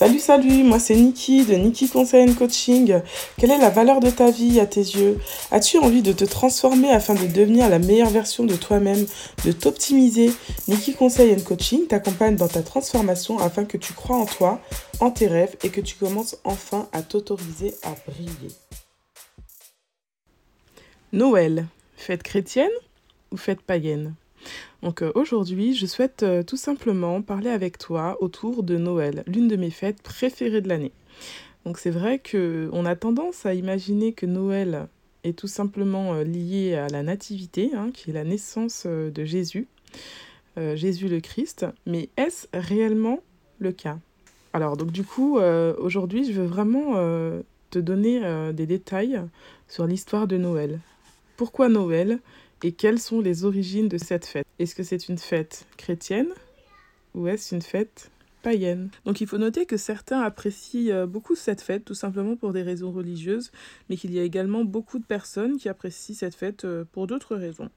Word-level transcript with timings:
Salut, 0.00 0.18
salut, 0.18 0.62
moi 0.62 0.78
c'est 0.78 0.96
Niki 0.96 1.44
de 1.44 1.56
Niki 1.56 1.86
Conseil 1.86 2.34
Coaching. 2.34 3.02
Quelle 3.36 3.50
est 3.50 3.58
la 3.58 3.68
valeur 3.68 4.00
de 4.00 4.08
ta 4.08 4.30
vie 4.30 4.58
à 4.58 4.64
tes 4.64 4.80
yeux? 4.80 5.18
As-tu 5.50 5.76
envie 5.76 6.00
de 6.00 6.14
te 6.14 6.24
transformer 6.24 6.90
afin 6.90 7.12
de 7.12 7.26
devenir 7.26 7.68
la 7.68 7.78
meilleure 7.78 8.08
version 8.08 8.44
de 8.44 8.56
toi-même, 8.56 9.04
de 9.44 9.52
t'optimiser? 9.52 10.32
Niki 10.68 10.94
Conseil 10.94 11.44
Coaching 11.44 11.86
t'accompagne 11.86 12.36
dans 12.36 12.48
ta 12.48 12.62
transformation 12.62 13.40
afin 13.40 13.66
que 13.66 13.76
tu 13.76 13.92
crois 13.92 14.16
en 14.16 14.24
toi, 14.24 14.58
en 15.00 15.10
tes 15.10 15.26
rêves 15.26 15.56
et 15.64 15.68
que 15.68 15.82
tu 15.82 15.96
commences 15.96 16.38
enfin 16.44 16.88
à 16.92 17.02
t'autoriser 17.02 17.74
à 17.82 17.94
briller. 18.10 18.54
Noël, 21.12 21.66
fête 21.98 22.22
chrétienne 22.22 22.70
ou 23.32 23.36
fête 23.36 23.60
païenne? 23.60 24.14
Donc 24.82 25.02
euh, 25.02 25.12
aujourd'hui, 25.14 25.74
je 25.74 25.86
souhaite 25.86 26.22
euh, 26.22 26.42
tout 26.42 26.56
simplement 26.56 27.20
parler 27.22 27.50
avec 27.50 27.76
toi 27.78 28.16
autour 28.20 28.62
de 28.62 28.76
Noël, 28.76 29.24
l'une 29.26 29.48
de 29.48 29.56
mes 29.56 29.70
fêtes 29.70 30.02
préférées 30.02 30.60
de 30.60 30.68
l'année. 30.68 30.92
Donc 31.66 31.78
c'est 31.78 31.90
vrai 31.90 32.18
que 32.18 32.70
on 32.72 32.86
a 32.86 32.96
tendance 32.96 33.44
à 33.44 33.52
imaginer 33.52 34.14
que 34.14 34.24
Noël 34.24 34.88
est 35.22 35.38
tout 35.38 35.48
simplement 35.48 36.14
euh, 36.14 36.24
lié 36.24 36.74
à 36.74 36.88
la 36.88 37.02
nativité, 37.02 37.72
hein, 37.74 37.90
qui 37.92 38.10
est 38.10 38.14
la 38.14 38.24
naissance 38.24 38.86
de 38.86 39.24
Jésus, 39.24 39.66
Jésus 40.56 41.08
le 41.08 41.20
Christ. 41.20 41.66
Mais 41.86 42.10
est-ce 42.16 42.46
réellement 42.52 43.20
le 43.58 43.72
cas? 43.72 43.98
Alors 44.52 44.76
donc 44.76 44.92
du 44.92 45.04
coup, 45.04 45.38
aujourd'hui, 45.38 46.30
je 46.30 46.38
veux 46.38 46.46
vraiment 46.46 46.94
te 47.70 47.78
donner 47.78 48.20
des 48.52 48.66
détails 48.66 49.22
sur 49.68 49.86
l'histoire 49.86 50.26
de 50.26 50.36
Noël. 50.36 50.80
Pourquoi 51.38 51.70
Noël? 51.70 52.20
Et 52.62 52.72
quelles 52.72 52.98
sont 52.98 53.20
les 53.20 53.44
origines 53.44 53.88
de 53.88 53.98
cette 53.98 54.26
fête? 54.26 54.46
Est-ce 54.58 54.74
que 54.74 54.82
c'est 54.82 55.08
une 55.08 55.18
fête 55.18 55.66
chrétienne 55.76 56.28
ou 57.14 57.26
est-ce 57.26 57.54
une 57.54 57.62
fête 57.62 58.10
païenne? 58.42 58.90
Donc 59.04 59.20
il 59.20 59.26
faut 59.26 59.38
noter 59.38 59.66
que 59.66 59.76
certains 59.76 60.20
apprécient 60.20 60.92
euh, 60.92 61.06
beaucoup 61.06 61.34
cette 61.34 61.62
fête 61.62 61.84
tout 61.84 61.94
simplement 61.94 62.36
pour 62.36 62.52
des 62.52 62.62
raisons 62.62 62.92
religieuses, 62.92 63.50
mais 63.88 63.96
qu'il 63.96 64.12
y 64.12 64.18
a 64.18 64.22
également 64.22 64.64
beaucoup 64.64 64.98
de 64.98 65.04
personnes 65.04 65.56
qui 65.56 65.68
apprécient 65.68 66.14
cette 66.14 66.34
fête 66.34 66.64
euh, 66.64 66.84
pour 66.92 67.06
d'autres 67.06 67.36
raisons. 67.36 67.70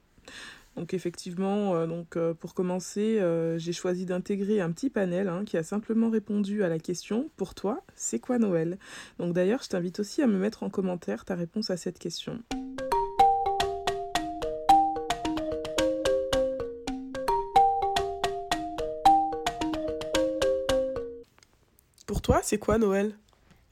Donc 0.76 0.92
effectivement, 0.92 1.76
euh, 1.76 1.86
donc, 1.86 2.18
pour 2.40 2.52
commencer, 2.52 3.20
j'ai 3.56 3.72
choisi 3.72 4.06
d'intégrer 4.06 4.60
un 4.60 4.72
petit 4.72 4.90
panel 4.90 5.28
hein, 5.28 5.44
qui 5.46 5.56
a 5.56 5.62
simplement 5.62 6.10
répondu 6.10 6.64
à 6.64 6.68
la 6.68 6.78
question 6.80 7.30
Pour 7.36 7.54
toi, 7.54 7.82
c'est 7.94 8.18
quoi 8.18 8.38
Noël? 8.38 8.78
Donc 9.18 9.32
d'ailleurs, 9.32 9.62
je 9.62 9.68
t'invite 9.68 10.00
aussi 10.00 10.20
à 10.20 10.26
me 10.26 10.36
mettre 10.36 10.62
en 10.62 10.70
commentaire 10.70 11.24
ta 11.24 11.36
réponse 11.36 11.70
à 11.70 11.76
cette 11.76 11.98
question. 11.98 12.42
Toi, 22.24 22.40
c'est 22.42 22.56
quoi 22.56 22.78
Noël? 22.78 23.14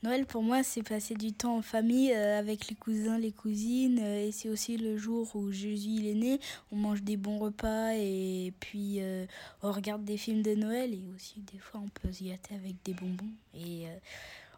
Noël 0.02 0.26
pour 0.26 0.42
moi, 0.42 0.62
c'est 0.62 0.82
passer 0.82 1.14
du 1.14 1.32
temps 1.32 1.56
en 1.56 1.62
famille 1.62 2.12
euh, 2.12 2.38
avec 2.38 2.68
les 2.68 2.74
cousins, 2.74 3.16
les 3.16 3.32
cousines. 3.32 3.98
Euh, 3.98 4.26
et 4.26 4.30
c'est 4.30 4.50
aussi 4.50 4.76
le 4.76 4.98
jour 4.98 5.34
où 5.34 5.50
Jésus 5.50 5.88
il 5.88 6.06
est 6.06 6.14
né. 6.14 6.38
On 6.70 6.76
mange 6.76 7.02
des 7.02 7.16
bons 7.16 7.38
repas 7.38 7.94
et 7.94 8.52
puis 8.60 8.96
euh, 9.00 9.24
on 9.62 9.72
regarde 9.72 10.04
des 10.04 10.18
films 10.18 10.42
de 10.42 10.54
Noël. 10.54 10.92
Et 10.92 11.08
aussi, 11.16 11.40
des 11.40 11.58
fois, 11.58 11.80
on 11.82 11.88
peut 11.88 12.12
se 12.12 12.24
gâter 12.24 12.54
avec 12.54 12.76
des 12.84 12.92
bonbons. 12.92 13.32
Et 13.54 13.86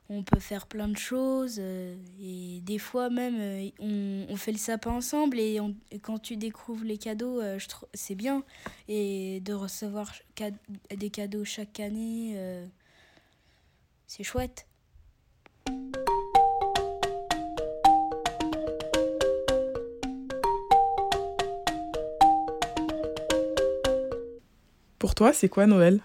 on 0.09 0.25
peut 0.25 0.41
faire 0.41 0.67
plein 0.67 0.89
de 0.89 0.99
choses. 0.99 1.61
et 1.61 2.61
des 2.63 2.79
fois, 2.79 3.11
même, 3.11 3.71
on, 3.79 4.27
on, 4.29 4.37
fait 4.37 4.53
le 4.53 4.59
sapin 4.59 4.91
ensemble. 4.91 5.39
Et, 5.39 5.61
quand 6.03 6.19
tu 6.19 6.37
découvres 6.37 6.85
les 6.85 6.99
cadeaux, 6.99 7.41
c'est 7.93 8.17
bien. 8.17 8.43
Et 8.89 9.41
de 9.45 9.53
recevoir 9.53 10.13
des 10.91 11.11
cadeaux 11.11 11.45
chaque 11.45 11.79
année. 11.79 12.67
C'est 14.07 14.23
chouette. 14.23 14.67
Pour 24.99 25.15
toi, 25.15 25.33
c'est 25.33 25.49
quoi 25.49 25.67
Noël? 25.67 26.01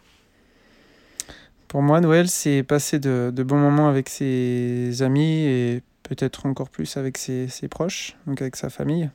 Pour 1.68 1.82
moi, 1.82 2.02
Noël, 2.02 2.28
c'est 2.28 2.64
passer 2.64 3.00
de, 3.00 3.32
bons 3.32 3.58
moments 3.58 3.88
avec 3.90 4.10
ses 4.10 5.02
amis 5.02 5.46
et 5.46 5.84
peut-être 6.04 6.46
encore 6.46 6.70
plus 6.70 6.98
avec 6.98 7.18
ses, 7.18 7.48
proches, 7.70 8.18
donc 8.26 8.42
avec 8.42 8.56
sa 8.56 8.70
famille. 8.70 9.10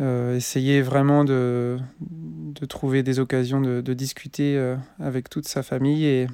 Euh, 0.00 0.36
essayer 0.36 0.82
vraiment 0.82 1.24
de, 1.24 1.78
trouver 2.68 3.02
des 3.02 3.18
occasions 3.18 3.60
de, 3.60 3.92
discuter 3.92 4.56
euh, 4.56 4.76
avec 5.00 5.28
toute 5.28 5.48
sa 5.48 5.62
famille 5.62 6.04
et, 6.04 6.26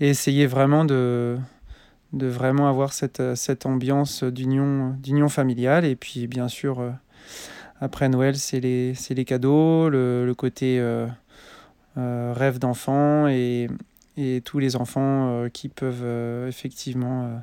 et 0.00 0.08
essayer 0.08 0.46
vraiment 0.46 0.84
de, 0.84 1.38
de 2.12 2.26
vraiment 2.26 2.68
avoir 2.68 2.92
cette, 2.92 3.36
cette 3.36 3.66
ambiance 3.66 4.24
d'union, 4.24 4.96
d'union 4.98 5.28
familiale. 5.28 5.84
Et 5.84 5.94
puis, 5.94 6.26
bien 6.26 6.48
sûr, 6.48 6.80
euh, 6.80 6.90
après 7.80 8.08
Noël, 8.08 8.36
c'est 8.36 8.60
les, 8.60 8.94
les 9.10 9.24
cadeaux, 9.24 9.88
le, 9.88 10.26
le 10.26 10.34
côté 10.34 10.80
euh, 10.80 11.06
euh, 11.98 12.32
rêve 12.34 12.58
d'enfant 12.58 13.28
et, 13.28 13.68
et, 14.16 14.40
tous 14.44 14.58
les 14.58 14.76
enfants 14.76 15.46
qui 15.52 15.68
peuvent 15.68 16.46
effectivement 16.48 17.42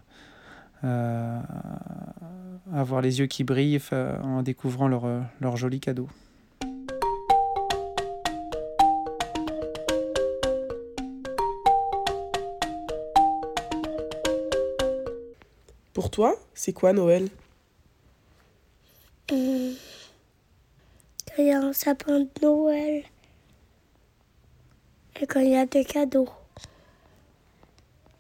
avoir 2.74 3.02
les 3.02 3.20
yeux 3.20 3.28
qui 3.28 3.44
brillent 3.44 3.80
en 3.92 4.42
découvrant 4.42 4.88
leurs 4.88 5.24
leur 5.42 5.58
jolis 5.58 5.80
cadeaux. 5.80 6.10
Pour 15.98 16.12
toi, 16.12 16.36
c'est 16.54 16.74
quoi 16.74 16.94
Noël? 16.94 17.28
Il 19.32 19.76
y 21.40 21.50
a 21.50 21.60
un 21.60 21.74
sapin 21.74 22.20
de 22.20 22.30
Noël. 22.40 23.04
Et 25.20 25.26
quand 25.26 25.40
il 25.40 25.50
y 25.50 25.56
a 25.56 25.66
des 25.66 25.84
cadeaux. 25.84 26.30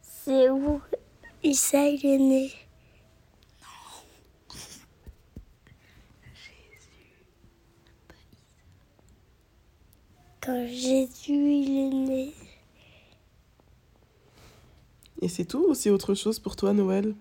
C'est 0.02 0.50
où 0.50 0.82
Issa 1.44 1.88
il 1.88 2.04
est 2.04 2.18
né? 2.18 2.52
Non. 3.62 3.68
Jésus. 6.34 7.14
Quand 10.42 10.66
Jésus 10.66 11.54
il 11.54 11.78
est 11.78 11.94
né. 11.94 12.34
Et 15.22 15.30
c'est 15.30 15.46
tout 15.46 15.68
ou 15.70 15.76
c'est 15.76 15.92
autre 15.92 16.16
chose 16.16 16.40
pour 16.40 16.56
toi 16.56 16.74
Noël? 16.74 17.14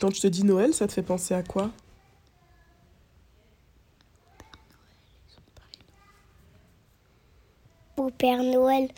Quand 0.00 0.14
je 0.14 0.20
te 0.20 0.26
dis 0.26 0.44
Noël, 0.44 0.74
ça 0.74 0.86
te 0.86 0.92
fait 0.92 1.02
penser 1.02 1.34
à 1.34 1.42
quoi 1.42 1.70
Au 7.96 8.10
Père 8.10 8.42
Noël 8.42 8.90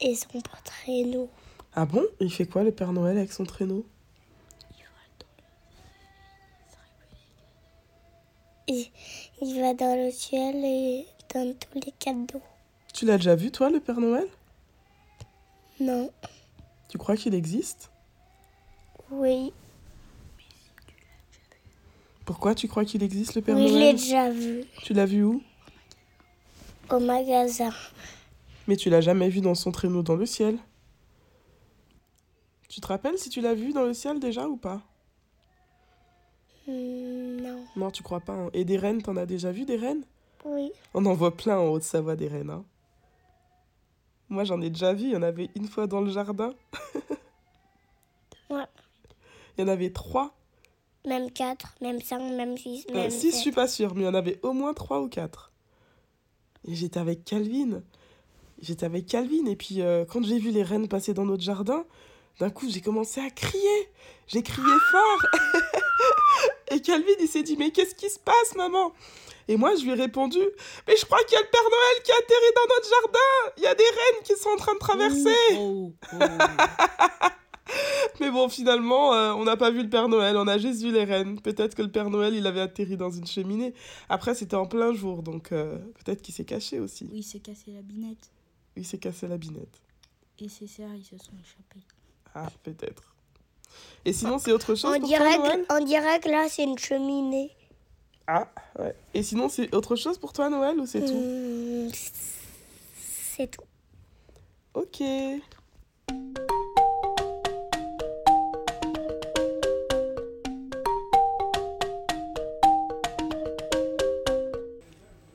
et 0.00 0.14
son 0.14 0.40
traîneau. 0.64 1.28
Ah 1.74 1.84
bon? 1.84 2.04
Il 2.20 2.32
fait 2.32 2.46
quoi 2.46 2.62
le 2.62 2.72
Père 2.72 2.92
Noël 2.92 3.18
avec 3.18 3.32
son 3.32 3.44
traîneau? 3.44 3.84
Et 8.68 8.90
il 9.42 9.60
va 9.60 9.74
dans 9.74 9.96
le 9.96 10.10
ciel 10.10 10.56
et 10.64 11.06
donne 11.32 11.54
tous 11.54 11.78
les 11.78 11.92
cadeaux. 11.92 12.42
Tu 12.92 13.04
l'as 13.04 13.16
déjà 13.16 13.36
vu, 13.36 13.52
toi, 13.52 13.70
le 13.70 13.78
Père 13.78 14.00
Noël? 14.00 14.26
Non. 15.78 16.10
Tu 16.88 16.98
crois 16.98 17.16
qu'il 17.16 17.34
existe? 17.34 17.90
Oui. 19.10 19.52
Pourquoi 22.26 22.54
tu 22.54 22.66
crois 22.68 22.84
qu'il 22.84 23.02
existe 23.02 23.34
le 23.36 23.40
Père 23.42 23.56
oui, 23.56 23.70
Noël 23.70 23.72
Je 23.72 23.78
l'ai 23.78 23.92
déjà 23.92 24.30
vu. 24.30 24.64
Tu 24.82 24.92
l'as 24.92 25.06
vu 25.06 25.22
où? 25.22 25.42
Au 26.90 26.98
magasin. 26.98 27.70
Mais 28.66 28.76
tu 28.76 28.90
l'as 28.90 29.00
jamais 29.00 29.28
vu 29.28 29.40
dans 29.40 29.54
son 29.54 29.70
traîneau 29.70 30.02
dans 30.02 30.16
le 30.16 30.26
ciel 30.26 30.58
Tu 32.68 32.80
te 32.80 32.86
rappelles 32.88 33.16
si 33.16 33.30
tu 33.30 33.40
l'as 33.40 33.54
vu 33.54 33.72
dans 33.72 33.84
le 33.84 33.94
ciel 33.94 34.18
déjà 34.18 34.48
ou 34.48 34.56
pas? 34.56 34.82
Hmm, 36.66 37.36
Non. 37.40 37.64
Non, 37.76 37.90
tu 37.92 38.02
crois 38.02 38.20
pas. 38.20 38.32
Hein. 38.34 38.50
Et 38.52 38.64
des 38.64 38.76
rennes, 38.76 39.02
t'en 39.02 39.16
as 39.16 39.26
déjà 39.26 39.52
vu 39.52 39.64
des 39.64 39.76
rennes 39.76 40.02
Oui. 40.44 40.72
On 40.94 41.06
en 41.06 41.14
voit 41.14 41.36
plein 41.36 41.58
en 41.58 41.68
Haute-Savoie 41.68 42.16
des 42.16 42.26
rennes. 42.26 42.50
Hein. 42.50 42.64
Moi, 44.28 44.42
j'en 44.42 44.60
ai 44.60 44.70
déjà 44.70 44.92
vu. 44.92 45.04
Il 45.04 45.12
y 45.12 45.16
en 45.16 45.22
avait 45.22 45.48
une 45.54 45.68
fois 45.68 45.86
dans 45.86 46.00
le 46.00 46.10
jardin. 46.10 46.52
ouais. 48.50 48.64
Il 49.56 49.60
y 49.60 49.64
en 49.64 49.68
avait 49.68 49.90
trois. 49.90 50.34
Même 51.06 51.30
quatre, 51.30 51.74
même 51.80 52.00
cinq, 52.00 52.20
même 52.20 52.58
six, 52.58 52.84
euh, 52.90 52.94
même 52.94 53.10
Six, 53.10 53.32
je 53.32 53.36
suis 53.36 53.52
pas 53.52 53.68
sûre, 53.68 53.94
mais 53.94 54.02
il 54.02 54.04
y 54.04 54.08
en 54.08 54.14
avait 54.14 54.40
au 54.42 54.52
moins 54.52 54.74
trois 54.74 55.00
ou 55.00 55.08
quatre. 55.08 55.52
Et 56.66 56.74
j'étais 56.74 56.98
avec 56.98 57.24
Calvin. 57.24 57.82
J'étais 58.60 58.86
avec 58.86 59.06
Calvin. 59.06 59.46
Et 59.46 59.56
puis, 59.56 59.82
euh, 59.82 60.04
quand 60.04 60.24
j'ai 60.24 60.38
vu 60.38 60.50
les 60.50 60.64
rennes 60.64 60.88
passer 60.88 61.14
dans 61.14 61.24
notre 61.24 61.42
jardin, 61.42 61.84
d'un 62.40 62.50
coup, 62.50 62.68
j'ai 62.68 62.80
commencé 62.80 63.20
à 63.20 63.30
crier. 63.30 63.88
J'ai 64.26 64.42
crié 64.42 64.66
fort. 64.90 65.26
et 66.72 66.80
Calvin, 66.80 67.12
il 67.20 67.28
s'est 67.28 67.44
dit, 67.44 67.56
mais 67.56 67.70
qu'est-ce 67.70 67.94
qui 67.94 68.10
se 68.10 68.18
passe, 68.18 68.56
maman? 68.56 68.92
Et 69.48 69.56
moi, 69.56 69.76
je 69.76 69.82
lui 69.84 69.90
ai 69.92 69.94
répondu 69.94 70.40
Mais 70.88 70.96
je 70.96 71.04
crois 71.04 71.22
qu'il 71.24 71.34
y 71.34 71.36
a 71.36 71.42
le 71.42 71.48
Père 71.48 71.62
Noël 71.62 72.02
qui 72.02 72.10
a 72.10 72.16
atterri 72.16 72.52
dans 72.56 72.74
notre 72.74 72.88
jardin 72.88 73.52
Il 73.58 73.62
y 73.62 73.66
a 73.66 73.74
des 73.74 73.84
rennes 73.84 74.22
qui 74.24 74.34
sont 74.34 74.48
en 74.48 74.56
train 74.56 74.74
de 74.74 74.78
traverser 74.78 75.56
Oh, 75.56 75.92
oh. 76.12 76.16
Mais 78.26 78.32
bon, 78.32 78.48
finalement, 78.48 79.14
euh, 79.14 79.32
on 79.34 79.44
n'a 79.44 79.56
pas 79.56 79.70
vu 79.70 79.84
le 79.84 79.88
Père 79.88 80.08
Noël, 80.08 80.36
on 80.36 80.48
a 80.48 80.58
juste 80.58 80.82
vu 80.82 80.90
les 80.90 81.04
rennes. 81.04 81.40
Peut-être 81.40 81.76
que 81.76 81.82
le 81.82 81.92
Père 81.92 82.10
Noël, 82.10 82.34
il 82.34 82.44
avait 82.48 82.60
atterri 82.60 82.96
dans 82.96 83.08
une 83.12 83.24
cheminée. 83.24 83.72
Après, 84.08 84.34
c'était 84.34 84.56
en 84.56 84.66
plein 84.66 84.92
jour, 84.92 85.22
donc 85.22 85.52
euh, 85.52 85.78
peut-être 86.04 86.22
qu'il 86.22 86.34
s'est 86.34 86.44
caché 86.44 86.80
aussi. 86.80 87.04
Oui, 87.12 87.18
il 87.18 87.22
s'est 87.22 87.38
cassé 87.38 87.70
la 87.70 87.82
binette. 87.82 88.32
Il 88.74 88.84
s'est 88.84 88.98
cassé 88.98 89.28
la 89.28 89.36
binette. 89.36 89.80
Et 90.40 90.48
ses 90.48 90.66
sœurs, 90.66 90.92
ils 90.92 91.04
se 91.04 91.16
sont 91.16 91.34
échappés. 91.40 91.86
Ah, 92.34 92.48
peut-être. 92.64 93.14
Et 94.04 94.12
sinon, 94.12 94.40
c'est 94.40 94.50
autre 94.50 94.74
chose 94.74 94.90
On 94.92 94.98
pour 94.98 95.08
dirait, 95.08 95.36
toi, 95.36 95.46
Noël 95.46 95.64
que, 95.68 95.80
on 95.80 95.84
dirait 95.84 96.18
que 96.18 96.28
là, 96.28 96.46
c'est 96.48 96.64
une 96.64 96.78
cheminée. 96.78 97.52
Ah, 98.26 98.48
ouais. 98.80 98.96
Et 99.14 99.22
sinon, 99.22 99.48
c'est 99.48 99.72
autre 99.72 99.94
chose 99.94 100.18
pour 100.18 100.32
toi, 100.32 100.50
Noël, 100.50 100.76
ou 100.80 100.86
c'est 100.86 101.00
tout 101.00 101.12
Hum, 101.14 101.90
c'est 103.36 103.52
tout. 103.52 103.62
Ok. 104.74 105.00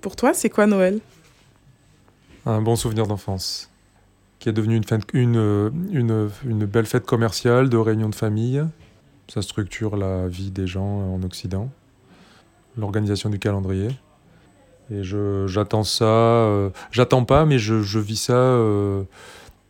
Pour 0.01 0.15
toi, 0.15 0.33
c'est 0.33 0.49
quoi 0.49 0.65
Noël? 0.65 0.99
Un 2.47 2.61
bon 2.61 2.75
souvenir 2.75 3.05
d'enfance, 3.05 3.69
qui 4.39 4.49
est 4.49 4.53
devenu 4.53 4.81
une, 5.13 5.37
euh, 5.37 5.69
une, 5.91 6.29
une 6.43 6.65
belle 6.65 6.87
fête 6.87 7.05
commerciale 7.05 7.69
de 7.69 7.77
réunion 7.77 8.09
de 8.09 8.15
famille. 8.15 8.63
Ça 9.27 9.43
structure 9.43 9.95
la 9.95 10.27
vie 10.27 10.49
des 10.49 10.65
gens 10.65 11.13
en 11.13 11.21
Occident, 11.23 11.69
l'organisation 12.77 13.29
du 13.29 13.37
calendrier. 13.37 13.89
Et 14.89 15.03
j'attends 15.03 15.83
ça, 15.83 16.03
euh, 16.03 16.69
j'attends 16.91 17.23
pas, 17.23 17.45
mais 17.45 17.59
je, 17.59 17.81
je 17.81 17.99
vis 17.99 18.17
ça 18.17 18.33
euh, 18.33 19.03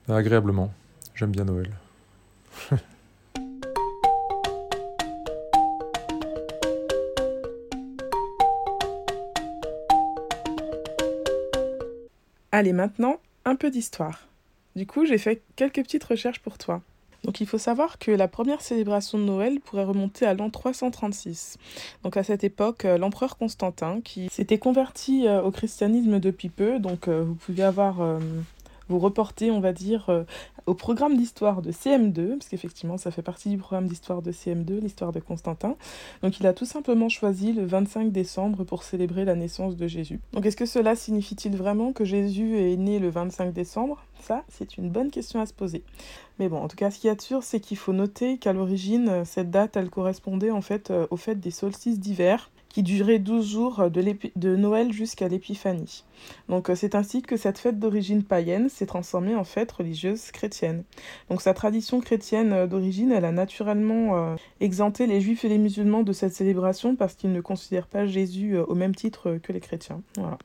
agréablement. 0.08 0.74
J'aime 1.14 1.32
bien 1.32 1.44
Noël. 1.44 1.70
Allez, 12.52 12.74
maintenant, 12.74 13.18
un 13.46 13.56
peu 13.56 13.72
d'histoire. 13.72 14.28
Du 14.76 14.86
coup, 14.86 15.06
j'ai 15.06 15.18
fait 15.18 15.42
quelques 15.56 15.84
petites 15.84 16.04
recherches 16.04 16.40
pour 16.40 16.58
toi. 16.58 16.82
Donc 17.24 17.40
il 17.40 17.48
faut 17.48 17.58
savoir 17.58 18.00
que 18.00 18.12
la 18.12 18.28
première 18.28 18.62
célébration 18.62 19.20
de 19.20 19.24
Noël 19.24 19.60
pourrait 19.60 19.84
remonter 19.84 20.26
à 20.26 20.34
l'an 20.34 20.50
336. 20.50 21.58
Donc 22.04 22.18
à 22.18 22.24
cette 22.24 22.44
époque, 22.44 22.86
euh, 22.86 22.98
l'empereur 22.98 23.38
Constantin, 23.38 24.02
qui 24.04 24.28
s'était 24.32 24.58
converti 24.58 25.28
euh, 25.28 25.42
au 25.42 25.52
christianisme 25.52 26.20
depuis 26.20 26.50
peu, 26.50 26.80
donc 26.80 27.08
euh, 27.08 27.22
vous 27.22 27.36
pouvez 27.36 27.64
avoir 27.64 28.00
vous 28.92 29.00
reporter, 29.00 29.52
on 29.52 29.60
va 29.60 29.74
dire, 29.74 30.10
euh, 30.10 30.24
au 30.66 30.74
programme 30.74 31.18
d'histoire 31.18 31.62
de 31.62 31.72
CM2, 31.72 32.38
parce 32.38 32.50
qu'effectivement 32.50 32.98
ça 32.98 33.10
fait 33.10 33.22
partie 33.22 33.50
du 33.50 33.58
programme 33.58 33.88
d'histoire 33.88 34.22
de 34.22 34.32
CM2, 34.32 34.80
l'histoire 34.80 35.12
de 35.12 35.20
Constantin. 35.20 35.76
Donc 36.22 36.40
il 36.40 36.46
a 36.46 36.54
tout 36.54 36.66
simplement 36.66 37.10
choisi 37.10 37.54
le 37.54 37.66
25 37.66 38.12
décembre 38.12 38.64
pour 38.64 38.84
célébrer 38.84 39.26
la 39.26 39.36
naissance 39.36 39.76
de 39.76 39.88
Jésus. 39.88 40.20
Donc 40.34 40.46
est-ce 40.46 40.58
que 40.58 40.66
cela 40.66 40.96
signifie-t-il 40.96 41.56
vraiment 41.56 41.94
que 41.94 42.06
Jésus 42.06 42.58
est 42.58 42.76
né 42.76 43.00
le 43.00 43.10
25 43.10 43.54
décembre? 43.54 44.04
Ça, 44.20 44.44
c'est 44.50 44.78
une 44.78 44.90
bonne 44.90 45.10
question 45.10 45.40
à 45.42 45.46
se 45.46 45.54
poser. 45.54 45.84
Mais 46.38 46.50
bon, 46.50 46.58
en 46.58 46.68
tout 46.68 46.76
cas, 46.76 46.92
ce 46.92 47.00
qu'il 47.00 47.08
y 47.08 47.12
a 47.12 47.16
de 47.16 47.22
sûr, 47.22 47.44
c'est 47.44 47.60
qu'il 47.60 47.78
faut 47.78 47.94
noter 47.94 48.38
qu'à 48.38 48.54
l'origine, 48.54 49.24
cette 49.26 49.50
date, 49.50 49.78
elle 49.78 49.90
correspondait 49.90 50.52
en 50.52 50.62
fait 50.62 50.92
euh, 50.92 51.08
au 51.10 51.18
fait 51.18 51.36
des 51.36 51.52
solstices 51.52 52.00
d'hiver 52.00 52.52
qui 52.72 52.84
duraient 52.84 53.20
12 53.20 53.50
jours 53.52 53.80
euh, 53.82 53.90
de, 53.90 54.56
Noël 54.56 54.92
jusqu'à 54.92 55.28
l'épiphanie. 55.28 56.04
Donc 56.50 56.70
euh, 56.70 56.76
c'est 56.76 56.96
ainsi 56.96 57.22
que 57.22 57.38
cette 57.38 57.58
fête 57.58 57.80
d'origine 57.80 58.24
païenne 58.24 58.70
s'est 58.70 58.86
transformée 58.86 59.36
en 59.36 59.44
fête 59.44 59.72
religieuse 59.72 60.32
chrétienne. 60.32 60.84
Donc 61.30 61.42
sa 61.42 61.54
tradition 61.54 62.00
chrétienne 62.00 62.54
euh, 62.54 62.68
d'origine, 62.68 63.12
a 63.12 63.32
naturellement 63.32 64.36
exempté 64.60 65.06
les 65.06 65.22
juifs 65.22 65.44
et 65.46 65.50
les 65.50 65.58
musulmans 65.58 66.04
de 66.04 66.14
cette 66.14 66.34
célébration 66.34 66.96
parce 66.96 67.14
qu'ils 67.14 67.32
ne 67.32 67.42
considèrent 67.42 67.88
pas 67.88 68.06
Jésus 68.06 68.58
au 68.58 68.74
même 68.74 68.96
titre 68.96 69.38
que 69.44 69.52
les 69.52 69.60
chrétiens. 69.60 70.02
Voilà. 70.18 70.38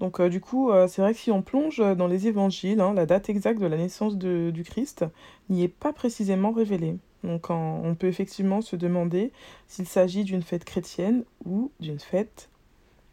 Donc 0.00 0.20
du 0.20 0.40
coup, 0.40 0.70
c'est 0.88 1.00
vrai 1.00 1.14
que 1.14 1.18
si 1.18 1.30
on 1.30 1.42
plonge 1.42 1.78
dans 1.78 2.06
les 2.06 2.26
évangiles, 2.26 2.80
hein, 2.80 2.92
la 2.94 3.06
date 3.06 3.30
exacte 3.30 3.60
de 3.60 3.66
la 3.66 3.76
naissance 3.76 4.16
de- 4.16 4.50
du 4.52 4.62
Christ 4.64 5.04
n'y 5.48 5.62
est 5.62 5.68
pas 5.68 5.92
précisément 5.92 6.50
révélée. 6.50 6.96
Donc 7.26 7.50
on 7.50 7.94
peut 7.98 8.06
effectivement 8.06 8.62
se 8.62 8.76
demander 8.76 9.32
s'il 9.66 9.86
s'agit 9.86 10.24
d'une 10.24 10.42
fête 10.42 10.64
chrétienne 10.64 11.24
ou 11.44 11.70
d'une 11.80 11.98
fête 11.98 12.48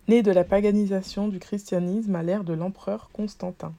née 0.08 0.22
de 0.22 0.32
la 0.32 0.44
paganisation 0.44 1.28
du 1.28 1.40
christianisme 1.40 2.16
à 2.16 2.24
l'ère 2.24 2.44
de 2.44 2.54
l'empereur 2.54 3.10
Constantin. 3.12 3.74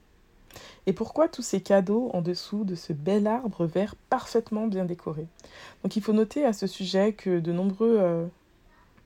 Et 0.87 0.93
pourquoi 0.93 1.27
tous 1.27 1.41
ces 1.41 1.61
cadeaux 1.61 2.09
en 2.13 2.21
dessous 2.21 2.63
de 2.63 2.75
ce 2.75 2.93
bel 2.93 3.27
arbre 3.27 3.65
vert 3.65 3.95
parfaitement 4.09 4.67
bien 4.67 4.85
décoré? 4.85 5.27
Donc 5.83 5.95
il 5.95 6.01
faut 6.01 6.13
noter 6.13 6.45
à 6.45 6.53
ce 6.53 6.67
sujet 6.67 7.13
que 7.13 7.39
de 7.39 7.51
nombreux 7.51 7.97
euh, 7.99 8.25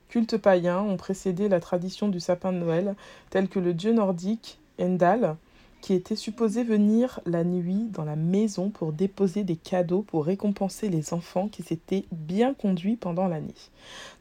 cultes 0.10 0.38
païens 0.38 0.82
ont 0.82 0.98
précédé 0.98 1.48
la 1.48 1.60
tradition 1.60 2.08
du 2.08 2.20
sapin 2.20 2.52
de 2.52 2.58
Noël, 2.58 2.96
tels 3.30 3.50
que 3.50 3.60
le 3.60 3.74
dieu 3.74 3.94
nordique 3.94 4.60
Endal, 4.80 5.36
qui 5.82 5.94
était 5.94 6.16
supposé 6.16 6.64
venir 6.64 7.20
la 7.26 7.44
nuit 7.44 7.88
dans 7.92 8.04
la 8.04 8.16
maison 8.16 8.70
pour 8.70 8.94
déposer 8.94 9.44
des 9.44 9.56
cadeaux 9.56 10.02
pour 10.02 10.26
récompenser 10.26 10.90
les 10.90 11.14
enfants 11.14 11.48
qui 11.48 11.64
s'étaient 11.64 12.06
bien 12.12 12.54
conduits 12.54 12.96
pendant 12.96 13.28
l'année. 13.28 13.54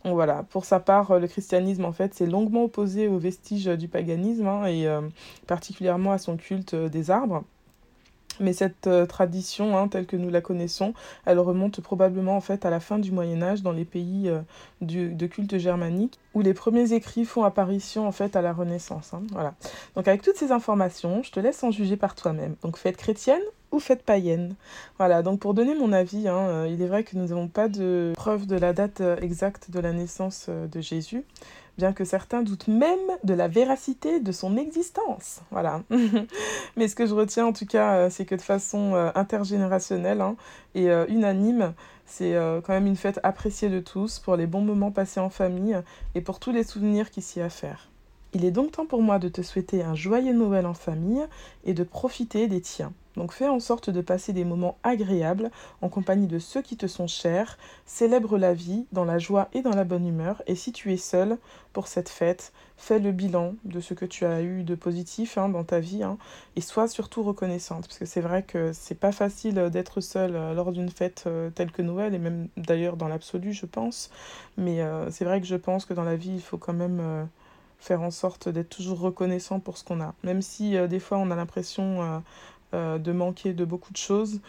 Donc 0.05 0.14
voilà, 0.14 0.44
pour 0.44 0.64
sa 0.64 0.81
part, 0.81 1.19
le 1.19 1.26
christianisme 1.26 1.84
en 1.84 1.93
fait 1.93 2.14
s'est 2.14 2.26
longuement 2.26 2.64
opposé 2.64 3.08
aux 3.08 3.19
vestiges 3.19 3.66
du 3.66 3.88
paganisme 3.88 4.46
hein, 4.46 4.66
et 4.66 4.87
euh, 4.87 5.02
particulièrement 5.46 6.12
à 6.12 6.19
son 6.19 6.37
culte 6.37 6.75
euh, 6.75 6.88
des 6.88 7.10
arbres. 7.10 7.44
Mais 8.40 8.52
cette 8.52 8.87
euh, 8.87 9.06
tradition, 9.06 9.76
hein, 9.76 9.88
telle 9.88 10.06
que 10.06 10.17
nous 10.17 10.31
la 10.31 10.40
connaissons, 10.40 10.94
elle 11.26 11.38
remonte 11.38 11.81
probablement 11.81 12.37
en 12.37 12.40
fait 12.40 12.64
à 12.64 12.70
la 12.70 12.81
fin 12.81 12.99
du 12.99 13.12
Moyen 13.12 13.43
Âge 13.43 13.62
dans 13.62 13.73
les 13.73 13.85
pays 13.85 14.29
euh, 14.29 14.40
de 14.81 15.26
culte 15.26 15.58
germanique, 15.58 16.19
où 16.35 16.40
les 16.40 16.55
premiers 16.55 16.93
écrits 16.93 17.25
font 17.25 17.44
apparition 17.44 18.06
en 18.06 18.12
fait 18.12 18.37
à 18.37 18.43
la 18.43 18.52
Renaissance. 18.52 19.14
hein, 19.14 19.23
voilà. 19.32 19.55
Donc 19.96 20.08
avec 20.08 20.23
toutes 20.23 20.37
ces 20.37 20.52
informations, 20.52 21.23
je 21.23 21.32
te 21.32 21.40
laisse 21.40 21.62
en 21.62 21.70
juger 21.70 21.96
par 21.96 22.14
toi-même. 22.14 22.56
Donc 22.62 22.76
fête 22.76 22.96
chrétienne 22.96 23.43
ou 23.70 23.81
fête 23.81 24.02
païenne? 24.02 24.55
Voilà, 24.96 25.23
donc 25.23 25.41
pour 25.41 25.52
donner 25.52 25.75
mon 25.75 25.93
avis, 25.93 26.29
hein, 26.29 26.38
euh, 26.49 26.69
il 26.70 26.81
est 26.81 26.87
vrai 26.87 27.05
que 27.05 27.17
nous 27.17 27.26
n'avons 27.26 27.49
pas 27.49 27.69
de 27.69 28.12
preuve 28.17 28.46
de 28.46 28.56
la 28.56 28.73
date 28.73 29.02
exacte 29.20 29.70
de 29.70 29.81
la 29.81 29.93
naissance 29.93 30.49
de 30.49 30.81
Jésus, 30.81 31.25
bien 31.79 31.93
que 31.93 32.05
certains 32.05 32.43
doutent 32.43 32.69
même 32.69 32.99
de 33.25 33.33
la 33.33 33.49
véracité 33.49 34.21
de 34.21 34.33
son 34.33 34.57
existence. 34.57 35.41
Voilà. 35.51 35.83
Mais 36.77 36.89
ce 36.89 36.97
que 36.97 37.07
je 37.07 37.15
retiens 37.15 37.47
en 37.47 37.53
tout 37.53 37.67
cas, 37.67 37.94
euh, 37.94 38.11
c'est 38.11 38.27
que 38.27 38.35
de 38.35 38.43
façon 38.43 38.94
euh, 38.94 39.11
intergénérationnelle 39.15 40.20
hein, 40.20 40.37
et 40.75 40.91
euh, 40.91 41.06
unanime, 41.08 41.73
c'est 42.05 42.37
quand 42.65 42.73
même 42.73 42.87
une 42.87 42.97
fête 42.97 43.20
appréciée 43.23 43.69
de 43.69 43.81
tous 43.81 44.19
pour 44.19 44.35
les 44.37 44.47
bons 44.47 44.63
moments 44.63 44.91
passés 44.91 45.20
en 45.20 45.29
famille 45.29 45.79
et 46.15 46.23
pour 46.23 46.41
tous 46.41 46.53
les 46.53 46.65
souvenirs 46.65 47.11
qui 47.11 47.20
s'y 47.20 47.39
affairent. 47.43 47.91
Il 48.32 48.47
est 48.47 48.51
donc 48.51 48.73
temps 48.73 48.87
pour 48.87 49.03
moi 49.03 49.19
de 49.19 49.29
te 49.29 49.43
souhaiter 49.43 49.82
un 49.82 49.94
joyeux 49.94 50.32
Noël 50.32 50.65
en 50.65 50.73
famille 50.73 51.23
et 51.67 51.75
de 51.75 51.85
profiter 51.85 52.49
des 52.49 52.63
tiens. 52.63 52.94
Donc 53.19 53.32
fais 53.32 53.48
en 53.48 53.58
sorte 53.58 53.91
de 53.91 54.01
passer 54.01 54.32
des 54.32 54.44
moments 54.44 54.79
agréables 54.84 55.51
en 55.82 55.89
compagnie 55.89 56.29
de 56.29 56.39
ceux 56.39 56.63
qui 56.63 56.77
te 56.77 56.87
sont 56.87 57.08
chers, 57.08 57.58
célèbre 57.84 58.39
la 58.39 58.55
vie 58.55 58.87
dans 58.93 59.05
la 59.05 59.19
joie 59.19 59.48
et 59.53 59.60
dans 59.60 59.75
la 59.75 59.82
bonne 59.82 60.06
humeur. 60.06 60.41
Et 60.46 60.55
si 60.55 60.70
tu 60.70 60.93
es 60.93 60.96
seul 60.96 61.37
pour 61.72 61.89
cette 61.89 62.08
fête, 62.08 62.53
fais 62.77 63.01
le 63.01 63.10
bilan 63.10 63.56
de 63.65 63.81
ce 63.81 63.93
que 63.93 64.05
tu 64.05 64.25
as 64.25 64.43
eu 64.43 64.63
de 64.63 64.77
positif 64.77 65.37
hein, 65.37 65.48
dans 65.48 65.65
ta 65.65 65.81
vie 65.81 66.05
hein, 66.05 66.17
et 66.55 66.60
sois 66.60 66.87
surtout 66.87 67.25
reconnaissante. 67.25 67.89
Parce 67.89 67.98
que 67.98 68.06
c'est 68.06 68.20
vrai 68.20 68.44
que 68.44 68.70
c'est 68.72 68.94
pas 68.94 69.10
facile 69.10 69.69
d'être 69.72 70.01
seul 70.01 70.37
euh, 70.37 70.55
lors 70.55 70.70
d'une 70.70 70.89
fête 70.89 71.25
euh, 71.27 71.51
telle 71.51 71.72
que 71.72 71.82
Noël 71.82 72.15
et 72.15 72.19
même 72.19 72.46
d'ailleurs 72.56 72.96
dans 72.96 73.08
l'absolu 73.08 73.53
je 73.53 73.67
pense. 73.67 74.10
Mais 74.56 74.81
euh, 74.81 75.10
c'est 75.10 75.25
vrai 75.25 75.41
que 75.41 75.46
je 75.48 75.56
pense 75.56 75.87
que 75.87 75.93
dans 75.94 76.05
la 76.05 76.15
vie 76.15 76.34
il 76.34 76.41
faut 76.41 76.56
quand 76.56 76.72
même 76.72 77.01
euh, 77.01 77.25
faire 77.79 78.03
en 78.03 78.10
sorte 78.10 78.48
d'être 78.48 78.69
toujours 78.69 79.01
reconnaissant 79.01 79.60
pour 79.60 79.79
ce 79.79 79.84
qu'on 79.84 80.01
a. 80.01 80.15
Même 80.25 80.43
si 80.43 80.77
euh, 80.77 80.87
des 80.87 81.01
fois 81.01 81.19
on 81.19 81.31
a 81.31 81.37
l'impression 81.37 82.03
euh, 82.03 82.19
euh, 82.75 82.98
de 82.98 83.13
manquer 83.13 83.53
de 83.53 83.65
beaucoup 83.65 83.93
de 83.93 83.96
choses, 83.98 84.41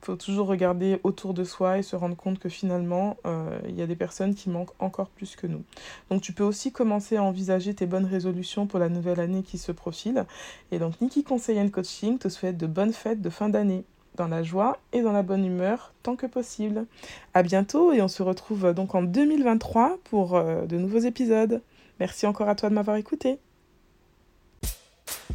il 0.00 0.04
faut 0.04 0.16
toujours 0.16 0.46
regarder 0.46 1.00
autour 1.02 1.34
de 1.34 1.44
soi 1.44 1.78
et 1.78 1.82
se 1.82 1.96
rendre 1.96 2.16
compte 2.16 2.38
que 2.38 2.48
finalement 2.48 3.16
euh, 3.26 3.58
il 3.68 3.74
y 3.74 3.82
a 3.82 3.86
des 3.86 3.96
personnes 3.96 4.34
qui 4.34 4.48
manquent 4.48 4.74
encore 4.78 5.08
plus 5.08 5.36
que 5.36 5.46
nous. 5.46 5.62
Donc 6.10 6.22
tu 6.22 6.32
peux 6.32 6.44
aussi 6.44 6.72
commencer 6.72 7.16
à 7.16 7.22
envisager 7.22 7.74
tes 7.74 7.86
bonnes 7.86 8.06
résolutions 8.06 8.66
pour 8.66 8.78
la 8.78 8.88
nouvelle 8.88 9.20
année 9.20 9.42
qui 9.42 9.58
se 9.58 9.72
profile. 9.72 10.24
Et 10.70 10.78
donc 10.78 11.00
Niki 11.00 11.24
Conseil 11.24 11.60
and 11.60 11.70
Coaching 11.70 12.18
te 12.18 12.28
souhaite 12.28 12.56
de 12.56 12.66
bonnes 12.66 12.92
fêtes 12.92 13.20
de 13.20 13.30
fin 13.30 13.48
d'année 13.48 13.84
dans 14.16 14.28
la 14.28 14.42
joie 14.42 14.78
et 14.92 15.02
dans 15.02 15.12
la 15.12 15.22
bonne 15.22 15.44
humeur 15.44 15.92
tant 16.02 16.16
que 16.16 16.26
possible. 16.26 16.86
À 17.34 17.42
bientôt 17.42 17.92
et 17.92 18.00
on 18.02 18.08
se 18.08 18.22
retrouve 18.22 18.66
euh, 18.66 18.72
donc 18.72 18.94
en 18.94 19.02
2023 19.02 19.98
pour 20.04 20.40
de 20.40 20.76
nouveaux 20.78 20.98
épisodes. 20.98 21.60
Merci 22.00 22.26
encore 22.26 22.48
à 22.48 22.54
toi 22.54 22.68
de 22.68 22.74
m'avoir 22.74 22.96
écouté. 22.96 23.38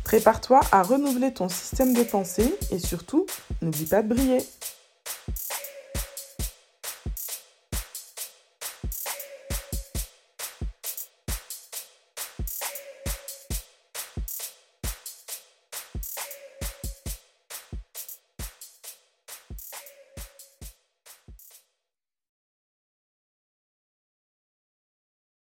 Prépare-toi 0.03 0.60
à 0.72 0.83
renouveler 0.83 1.33
ton 1.33 1.50
système 1.50 1.93
de 1.93 2.03
pensée 2.03 2.53
et 2.72 2.79
surtout, 2.79 3.25
n'oublie 3.62 3.86
pas 3.86 4.03
de 4.03 4.10
briller. 4.10 4.43